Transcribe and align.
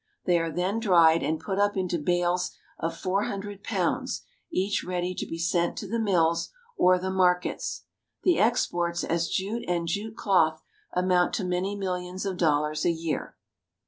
They 0.25 0.39
are 0.39 0.49
then 0.49 0.79
dried, 0.79 1.21
and 1.21 1.39
put 1.39 1.59
up 1.59 1.77
into 1.77 1.99
bales 1.99 2.57
of 2.79 2.97
four 2.97 3.25
hundred 3.25 3.63
pounds 3.63 4.23
each 4.51 4.83
ready 4.83 5.13
to 5.13 5.27
be 5.27 5.37
sent 5.37 5.77
to 5.77 5.87
the 5.87 5.99
mills 5.99 6.49
or 6.75 6.97
the 6.97 7.11
markets. 7.11 7.83
The 8.23 8.39
exports 8.39 9.03
as 9.03 9.29
jute 9.29 9.63
and 9.67 9.87
jute 9.87 10.17
cloth 10.17 10.63
amount 10.91 11.35
to 11.35 11.43
many 11.43 11.75
millions 11.75 12.25
of 12.25 12.37
dollars 12.37 12.83
a 12.83 12.89
year. 12.89 13.37